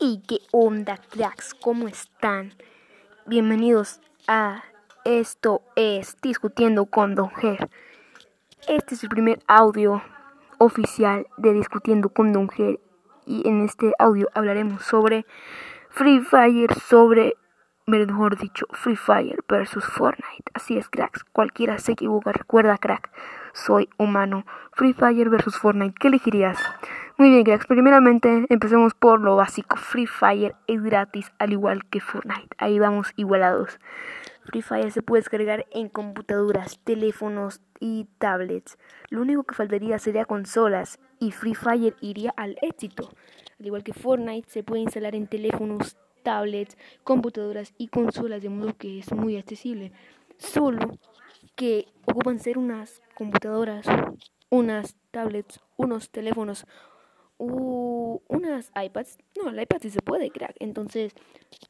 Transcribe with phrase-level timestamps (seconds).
[0.00, 1.54] ¿Y qué onda, cracks?
[1.54, 2.54] ¿Cómo están?
[3.26, 4.62] Bienvenidos a
[5.04, 7.68] Esto es Discutiendo con Don Ger.
[8.68, 10.00] Este es el primer audio
[10.58, 12.78] oficial de Discutiendo con Don Ger.
[13.26, 15.26] Y en este audio hablaremos sobre
[15.90, 17.34] Free Fire, sobre,
[17.86, 20.52] mejor dicho, Free Fire versus Fortnite.
[20.54, 21.24] Así es, cracks.
[21.24, 22.30] Cualquiera se equivoca.
[22.30, 23.10] Recuerda, crack,
[23.52, 24.46] soy humano.
[24.74, 25.96] Free Fire versus Fortnite.
[25.98, 26.56] ¿Qué elegirías?
[27.20, 27.66] Muy bien, cracks.
[27.66, 29.76] Primeramente, empecemos por lo básico.
[29.76, 32.54] Free Fire es gratis, al igual que Fortnite.
[32.58, 33.80] Ahí vamos igualados.
[34.44, 38.78] Free Fire se puede descargar en computadoras, teléfonos y tablets.
[39.10, 43.10] Lo único que faltaría sería consolas y Free Fire iría al éxito.
[43.58, 48.76] Al igual que Fortnite, se puede instalar en teléfonos, tablets, computadoras y consolas, de modo
[48.76, 49.90] que es muy accesible.
[50.36, 50.78] Solo
[51.56, 53.86] que ocupan ser unas computadoras,
[54.50, 56.64] unas tablets, unos teléfonos
[57.38, 59.18] uh, unas iPads.
[59.42, 60.56] No, el iPad sí se puede, crack.
[60.60, 61.14] Entonces,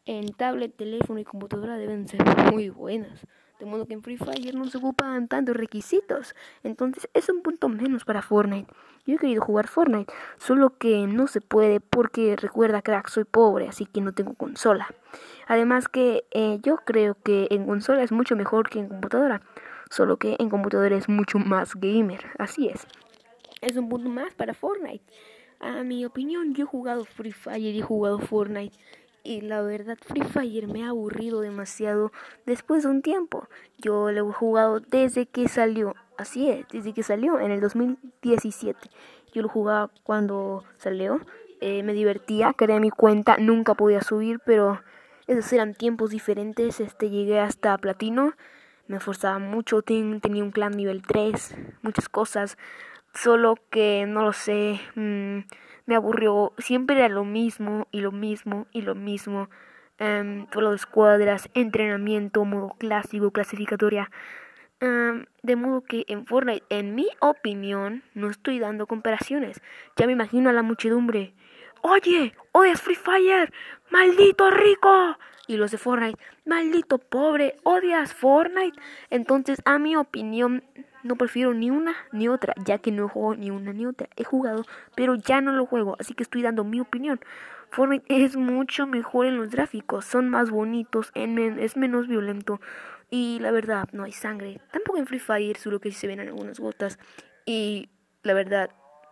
[0.06, 3.20] en tablet, teléfono y computadora deben ser muy buenas.
[3.58, 6.34] De modo que en Free Fire no se ocupan tantos requisitos.
[6.62, 8.72] Entonces, es un punto menos para Fortnite.
[9.04, 13.66] Yo he querido jugar Fortnite, solo que no se puede porque recuerda, crack, soy pobre,
[13.66, 14.86] así que no tengo consola.
[15.48, 19.42] Además que eh, yo creo que en consola es mucho mejor que en computadora.
[19.90, 22.26] Solo que en computadora es mucho más gamer.
[22.38, 22.86] Así es.
[23.60, 25.02] Es un punto más para Fortnite.
[25.60, 28.78] A mi opinión, yo he jugado Free Fire y he jugado Fortnite.
[29.24, 32.12] Y la verdad, Free Fire me ha aburrido demasiado
[32.46, 33.48] después de un tiempo.
[33.76, 35.96] Yo lo he jugado desde que salió.
[36.16, 38.78] Así es, desde que salió en el 2017.
[39.32, 41.20] Yo lo jugaba cuando salió.
[41.60, 44.80] Eh, me divertía, creé mi cuenta, nunca podía subir, pero
[45.26, 46.78] esos eran tiempos diferentes.
[46.78, 48.34] Este, llegué hasta platino.
[48.86, 52.56] Me esforzaba mucho, tenía un clan nivel 3, muchas cosas.
[53.20, 55.38] Solo que no lo sé, mmm,
[55.86, 56.52] me aburrió.
[56.58, 59.50] Siempre era lo mismo y lo mismo y lo mismo.
[59.98, 64.08] Um, solo escuadras, entrenamiento, modo clásico, clasificatoria.
[64.80, 69.60] Um, de modo que en Fortnite, en mi opinión, no estoy dando comparaciones.
[69.96, 71.34] Ya me imagino a la muchedumbre.
[71.82, 73.52] Oye, hoy es Free Fire,
[73.90, 75.18] maldito rico.
[75.48, 78.78] Y los de Fortnite, maldito pobre, odias Fortnite.
[79.10, 80.62] Entonces, a mi opinión,
[81.08, 84.08] no prefiero ni una ni otra, ya que no juego ni una ni otra.
[84.16, 84.64] He jugado,
[84.94, 87.18] pero ya no lo juego, así que estoy dando mi opinión.
[87.70, 92.60] Fortnite es mucho mejor en los gráficos, son más bonitos, es menos violento
[93.10, 94.60] y la verdad no hay sangre.
[94.70, 96.98] Tampoco en Free Fire, solo que se ven algunas gotas
[97.44, 97.88] y
[98.22, 98.70] la verdad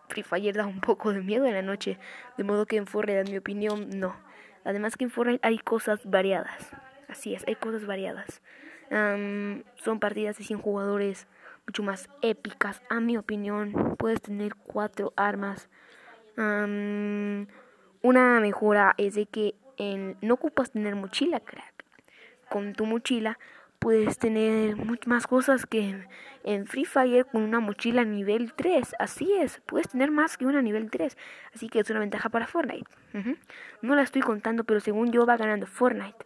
[0.09, 1.99] Free Fire da un poco de miedo en la noche,
[2.37, 4.15] de modo que en Fortnite, en mi opinión, no.
[4.63, 6.71] Además que en Fortnite hay cosas variadas,
[7.09, 8.41] así es, hay cosas variadas.
[8.89, 11.27] son partidas de 100 jugadores
[11.67, 13.95] mucho más épicas, a mi opinión.
[13.97, 15.69] Puedes tener cuatro armas.
[16.37, 17.47] una
[18.39, 21.85] mejora es de que en, no ocupas tener mochila, crack.
[22.49, 23.37] Con tu mochila
[23.79, 26.07] puedes tener muchas más cosas que
[26.43, 28.95] en, Free Fire con una mochila nivel 3.
[28.99, 31.17] Así es, puedes tener más que una nivel 3.
[31.53, 32.89] Así que es una ventaja para Fortnite.
[33.81, 36.25] No la estoy contando, pero según yo va ganando Fortnite.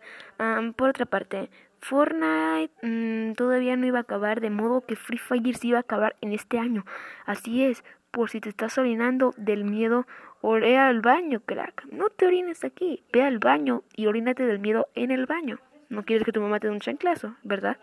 [0.75, 1.49] por otra parte,
[1.81, 5.81] Fortnite mmm, todavía no iba a acabar, de modo que Free Fire se iba a
[5.81, 6.85] acabar en este año.
[7.25, 10.05] Así es, por si te estás orinando del miedo,
[10.41, 11.85] orea al baño, crack.
[11.91, 15.59] No te orines aquí, ve al baño y orínate del miedo en el baño.
[15.89, 17.77] No quieres que tu mamá te dé un chanclazo, ¿verdad?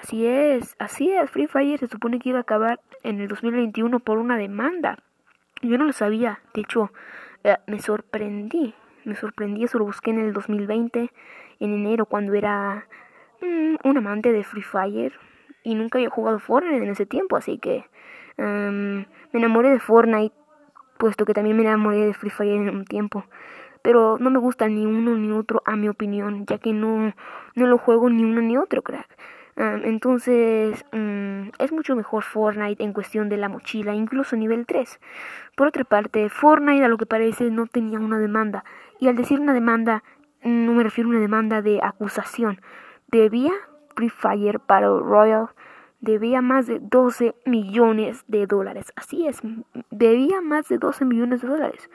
[0.00, 3.98] Así es, así es, Free Fire se supone que iba a acabar en el 2021
[4.00, 4.98] por una demanda.
[5.60, 6.92] Yo no lo sabía, de hecho,
[7.44, 8.74] eh, me sorprendí,
[9.04, 11.10] me sorprendí, eso lo busqué en el 2020
[11.62, 12.86] en enero cuando era
[13.40, 15.12] mm, un amante de Free Fire
[15.62, 17.84] y nunca había jugado Fortnite en ese tiempo, así que
[18.36, 20.34] em, me enamoré de Fortnite,
[20.98, 23.24] puesto que también me enamoré de Free Fire en un tiempo.
[23.82, 27.12] Pero no me gusta ni uno ni otro, a mi opinión, ya que no,
[27.54, 29.08] no lo juego ni uno ni otro, crack.
[29.54, 34.98] Em, entonces, mm, es mucho mejor Fortnite en cuestión de la mochila, incluso nivel 3.
[35.56, 38.64] Por otra parte, Fortnite a lo que parece no tenía una demanda.
[38.98, 40.02] Y al decir una demanda,
[40.42, 42.60] no me refiero a una demanda de acusación.
[43.08, 43.52] Debía
[43.94, 45.48] Free Fire Battle Royale
[46.00, 48.92] debía más de 12 millones de dólares.
[48.96, 49.40] Así es,
[49.90, 51.88] debía más de 12 millones de dólares.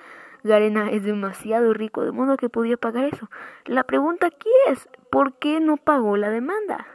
[0.44, 3.30] Garena es demasiado rico, de modo que podía pagar eso.
[3.66, 6.88] La pregunta aquí es, ¿por qué no pagó la demanda?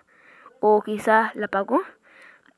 [0.60, 1.82] ¿O quizá la pagó?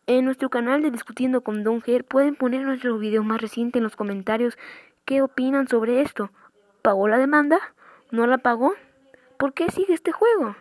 [0.06, 3.85] En nuestro canal de Discutiendo con Don Ger pueden poner nuestro video más reciente en
[3.85, 4.56] los comentarios
[5.05, 6.31] qué opinan sobre esto.
[6.82, 7.58] ¿Pagó la demanda?
[8.11, 8.75] ¿No la pagó?
[9.44, 10.56] ¿Por qué sigue este juego?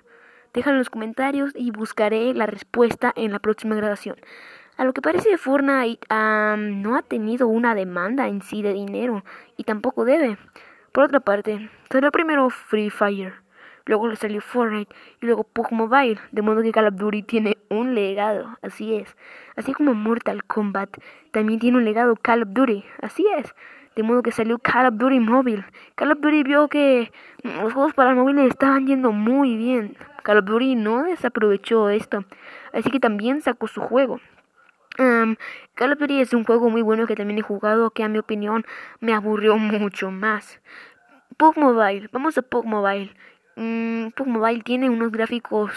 [0.53, 4.17] Déjalo en los comentarios y buscaré la respuesta en la próxima grabación.
[4.75, 9.23] A lo que parece Fortnite no ha tenido una demanda en sí de dinero
[9.55, 10.37] y tampoco debe,
[10.91, 13.35] Por otra parte, salió primero Free Fire,
[13.85, 17.57] luego le salió Fortnite y luego Pug Mobile, de modo que Call of Duty tiene
[17.69, 19.15] un legado, así es.
[19.55, 20.97] Así como Mortal Kombat
[21.31, 23.55] también tiene un legado Call of Duty, así es.
[23.95, 25.65] De modo que salió Call of Duty Mobile.
[25.95, 27.11] Call of Duty vio que
[27.43, 29.95] los juegos para móviles estaban yendo muy bien.
[30.23, 32.25] Call of Duty no desaprovechó esto,
[32.71, 34.19] así que también sacó su juego.
[34.95, 38.19] Call of Duty es un juego muy bueno que también he jugado, que a mi
[38.19, 38.65] opinión
[38.99, 40.61] me aburrió mucho más.
[41.37, 43.11] Pug Mobile, vamos a Pug Mobile.
[43.55, 45.71] Um, Pug Mobile tiene unos gráficos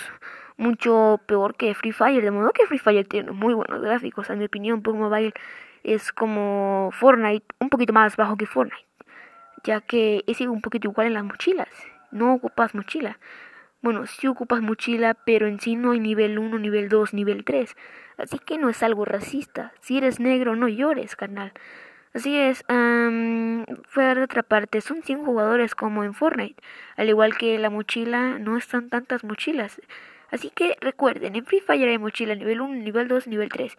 [0.59, 4.37] mucho peor que Free Fire, de modo que Free Fire tiene muy buenos gráficos, a
[4.37, 4.83] mi opinión.
[4.83, 5.33] Pug Mobile
[5.87, 8.87] es como Fortnite, un poquito más bajo que Fortnite,
[9.63, 11.69] ya que es un poquito igual en las mochilas.
[12.11, 13.19] No ocupas mochila.
[13.83, 17.77] Bueno, sí ocupas mochila, pero en sí no hay nivel 1, nivel 2, nivel 3.
[18.19, 19.73] Así que no es algo racista.
[19.81, 21.53] Si eres negro, no llores, carnal.
[22.15, 26.63] Así es, um, fuera de otra parte, son 100 jugadores como en Fortnite.
[26.97, 29.81] Al igual que la mochila, no están tantas mochilas.
[30.31, 33.77] Así que recuerden, en Free Fire hay mochila nivel 1, nivel 2, nivel 3.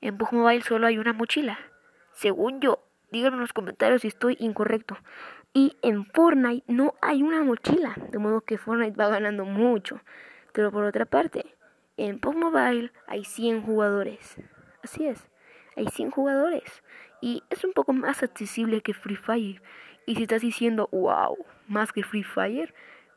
[0.00, 1.58] En Bug Mobile solo hay una mochila.
[2.12, 4.96] Según yo, díganme en los comentarios si estoy incorrecto.
[5.52, 7.96] Y en Fortnite no hay una mochila.
[8.10, 10.00] De modo que Fortnite va ganando mucho.
[10.52, 11.56] Pero por otra parte,
[11.96, 14.36] en Pug Mobile hay 100 jugadores.
[14.84, 15.28] Así es,
[15.76, 16.82] hay 100 jugadores.
[17.20, 19.60] Y es un poco más accesible que Free Fire.
[20.06, 21.36] Y si estás diciendo, wow,
[21.66, 22.72] más que Free Fire,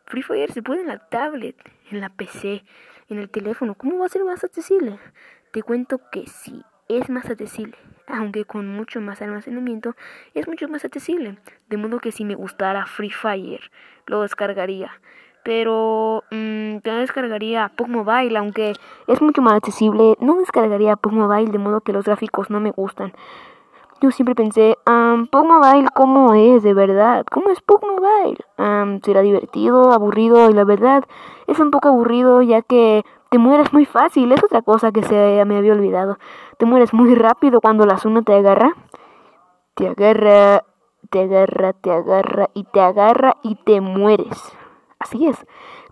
[0.05, 1.55] Free Fire se puede en la tablet,
[1.91, 2.63] en la PC,
[3.07, 3.75] en el teléfono.
[3.75, 4.99] ¿Cómo va a ser más accesible?
[5.51, 6.63] Te cuento que sí,
[6.97, 7.77] es más accesible,
[8.07, 9.95] aunque con mucho más almacenamiento
[10.33, 11.37] es mucho más accesible.
[11.69, 13.71] De modo que si me gustara Free Fire,
[14.05, 14.91] lo descargaría.
[15.43, 18.73] Pero mmm, no descargaría Pug Mobile, aunque
[19.07, 20.15] es mucho más accesible.
[20.19, 23.13] No descargaría Pug Mobile de modo que los gráficos no me gustan.
[24.01, 27.23] Yo siempre pensé, um, Pug Mobile, ¿cómo es de verdad?
[27.29, 28.39] ¿Cómo es Pug Mobile?
[28.57, 30.49] Um, ¿Será divertido, aburrido?
[30.49, 31.03] Y la verdad
[31.45, 34.31] es un poco aburrido ya que te mueres muy fácil.
[34.31, 36.17] Es otra cosa que se me había olvidado.
[36.57, 38.73] Te mueres muy rápido cuando la zona te agarra.
[39.75, 40.63] Te agarra,
[41.11, 44.51] te agarra, te agarra y te agarra y te mueres.
[44.97, 45.37] Así es.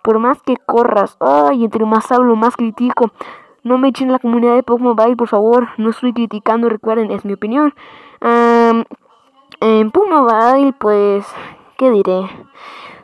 [0.02, 3.12] Por más que corras, ay, entre más hablo, más critico.
[3.64, 5.70] No me echen la comunidad de Pug Mobile, por favor.
[5.78, 7.74] No estoy criticando, recuerden, es mi opinión.
[8.22, 11.26] en Pug Mobile, pues,
[11.78, 12.30] ¿qué diré?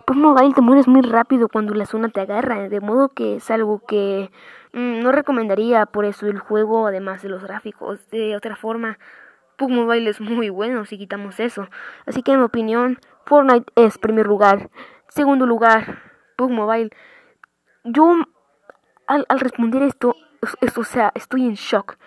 [0.05, 3.51] Pug Mobile te mueres muy rápido cuando la zona te agarra, de modo que es
[3.51, 4.29] algo que
[4.73, 8.07] mm, no recomendaría por eso el juego, además de los gráficos.
[8.11, 8.99] De otra forma,
[9.57, 11.67] Pug Mobile es muy bueno si quitamos eso.
[12.05, 14.69] Así que en mi opinión, Fortnite es primer lugar.
[15.09, 15.99] Segundo lugar,
[16.37, 16.91] Pug Mobile.
[17.83, 18.15] Yo,
[19.07, 20.15] al, al responder esto,
[20.75, 21.97] o sea, estoy en shock.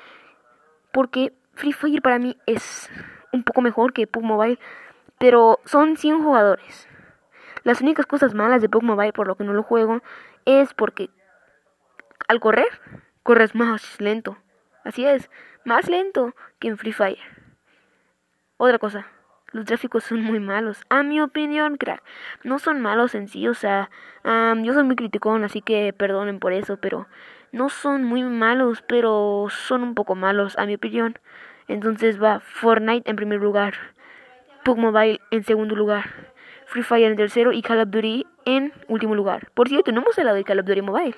[0.93, 2.91] Porque Free Fire para mí es
[3.33, 4.59] un poco mejor que Pug Mobile.
[5.19, 6.89] Pero son 100 jugadores.
[7.65, 10.01] Las únicas cosas malas de Pug Mobile por lo que no lo juego
[10.45, 11.11] es porque
[12.29, 12.69] al correr,
[13.23, 14.39] corres más lento.
[14.85, 15.31] Así es,
[15.65, 17.19] más lento que en Free Fire.
[18.57, 19.07] Otra cosa,
[19.53, 20.83] los gráficos son muy malos.
[20.89, 22.03] A mi opinión, crack.
[22.45, 23.91] No son malos en sí, o sea,
[24.25, 27.07] yo soy muy criticón, así que perdonen por eso, pero
[27.53, 31.19] no son muy malos, pero son un poco malos, a mi opinión.
[31.67, 33.75] Entonces va Fortnite en primer lugar,
[34.65, 36.33] Pug Mobile en segundo lugar,
[36.67, 39.51] Free Fire en tercero y Call of Duty en último lugar.
[39.55, 41.15] Por cierto, no hemos hablado de Call of Duty Mobile.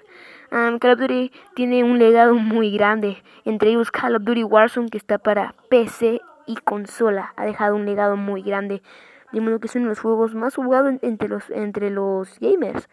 [0.51, 4.99] Call of Duty tiene un legado muy grande, entre ellos Call of Duty Warzone que
[4.99, 7.33] está para PC y consola.
[7.37, 8.83] Ha dejado un legado muy grande,
[9.33, 12.89] de modo que es uno de los juegos más jugados entre los, entre los gamers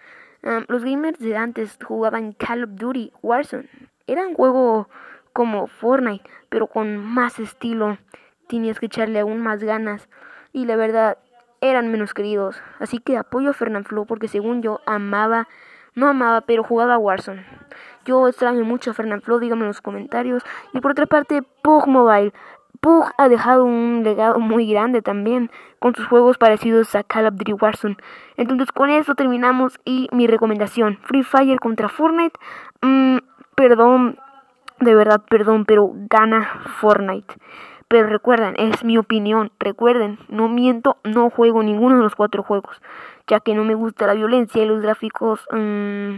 [0.67, 3.69] los gamers de antes jugaban Call of Duty, Warzone.
[4.05, 4.89] Era un juego
[5.33, 7.97] como Fortnite, pero con más estilo.
[8.47, 10.09] Tenías que echarle aún más ganas.
[10.53, 11.17] Y la verdad,
[11.61, 12.61] eran menos queridos.
[12.79, 15.47] Así que apoyo a Fernanfloo porque según yo amaba,
[15.95, 17.45] no amaba, pero jugaba Warzone.
[18.05, 20.43] Yo extraño mucho a Fernanfloo, díganme en los comentarios.
[20.73, 22.33] Y por otra parte, Pug Mobile.
[22.79, 27.35] Pug ha dejado un legado muy grande también con sus juegos parecidos a Call of
[27.35, 27.97] Duty Warzone.
[28.35, 32.39] Entonces con eso terminamos y mi recomendación, Free Fire contra Fortnite.
[32.81, 33.17] Mm,
[33.55, 34.19] perdón,
[34.79, 37.33] de verdad, perdón, pero gana Fortnite.
[37.87, 39.51] Pero recuerden, es mi opinión.
[39.59, 42.81] Recuerden, no miento, no juego ninguno de los cuatro juegos,
[43.27, 45.45] ya que no me gusta la violencia y los gráficos.
[45.51, 46.17] Mmm,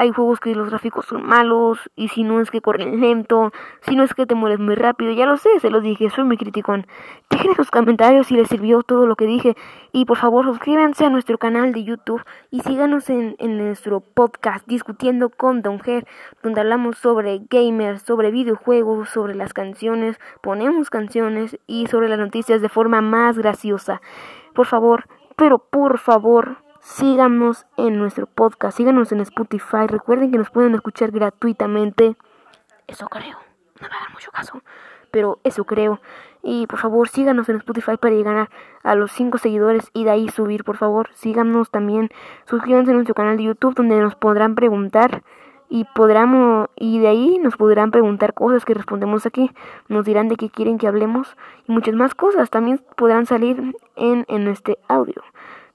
[0.00, 3.52] hay juegos que los gráficos son malos y si no es que corren lento,
[3.82, 6.24] si no es que te mueres muy rápido, ya lo sé, se los dije, soy
[6.24, 6.86] muy criticón.
[7.28, 9.58] Dejen en los comentarios si les sirvió todo lo que dije
[9.92, 15.28] y por favor suscríbanse a nuestro canal de YouTube y síganos en, nuestro podcast discutiendo
[15.28, 16.06] con Don Ger,
[16.42, 22.62] donde hablamos sobre gamers, sobre videojuegos, sobre las canciones, ponemos canciones y sobre las noticias
[22.62, 24.00] de forma más graciosa.
[24.54, 25.04] Por favor,
[25.36, 29.86] Pero por favor, síganos en nuestro podcast, síganos en Spotify.
[29.86, 32.16] Recuerden que nos pueden escuchar gratuitamente.
[32.86, 33.38] Eso creo.
[33.80, 34.62] No me hagan mucho caso.
[35.10, 36.00] Pero eso creo.
[36.42, 38.48] Y por favor, síganos en Spotify para llegar
[38.82, 41.10] a, los 5 seguidores y de ahí subir, por favor.
[41.14, 42.10] Síganos también.
[42.46, 45.22] Suscríbanse a nuestro canal de YouTube donde nos podrán preguntar
[45.68, 49.52] y podrán y de ahí nos podrán preguntar cosas que respondemos aquí,
[49.88, 51.36] nos dirán de qué quieren que hablemos
[51.68, 55.22] y muchas más cosas también podrán salir en, en este audio.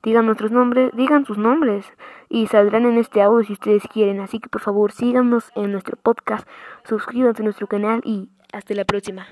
[0.05, 1.83] Digan nuestros nombres, digan sus nombres
[2.29, 4.19] y saldrán en este audio si ustedes quieren.
[4.19, 6.47] Así que por favor síganos en nuestro podcast,
[6.88, 9.25] suscríbanse a nuestro canal y hasta la próxima.